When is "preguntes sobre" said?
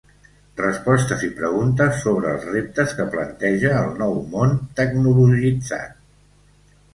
1.41-2.31